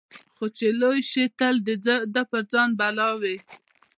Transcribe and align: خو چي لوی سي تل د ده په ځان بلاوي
خو 0.35 0.45
چي 0.57 0.67
لوی 0.81 0.99
سي 1.11 1.23
تل 1.39 1.55
د 1.67 1.67
ده 2.13 2.23
په 2.31 2.39
ځان 2.51 2.69
بلاوي 2.79 3.35